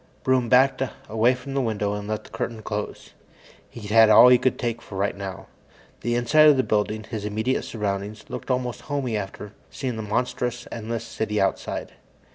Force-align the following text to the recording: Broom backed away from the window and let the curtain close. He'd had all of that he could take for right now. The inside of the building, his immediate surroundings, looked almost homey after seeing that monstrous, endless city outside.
Broom 0.23 0.49
backed 0.49 0.81
away 1.09 1.35
from 1.35 1.53
the 1.53 1.61
window 1.61 1.93
and 1.93 2.07
let 2.07 2.23
the 2.23 2.31
curtain 2.31 2.63
close. 2.63 3.11
He'd 3.69 3.91
had 3.91 4.09
all 4.09 4.23
of 4.23 4.29
that 4.29 4.33
he 4.33 4.37
could 4.39 4.57
take 4.57 4.81
for 4.81 4.97
right 4.97 5.15
now. 5.15 5.45
The 5.99 6.15
inside 6.15 6.49
of 6.49 6.57
the 6.57 6.63
building, 6.63 7.03
his 7.03 7.23
immediate 7.23 7.61
surroundings, 7.61 8.25
looked 8.27 8.49
almost 8.49 8.81
homey 8.89 9.15
after 9.15 9.51
seeing 9.69 9.97
that 9.97 10.01
monstrous, 10.09 10.67
endless 10.71 11.03
city 11.05 11.39
outside. 11.39 11.91